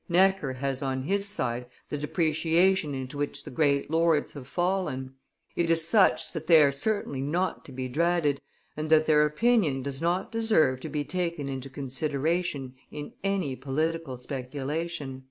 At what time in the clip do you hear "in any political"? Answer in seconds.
12.89-14.17